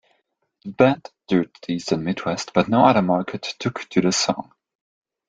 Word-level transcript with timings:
The 0.65 0.71
band 0.71 1.07
toured 1.27 1.51
the 1.67 1.73
eastern 1.75 2.03
Midwest, 2.03 2.53
but 2.55 2.67
no 2.67 2.85
other 2.85 3.03
market 3.03 3.43
took 3.59 3.87
to 3.89 4.01
the 4.01 4.11
song. 4.11 4.51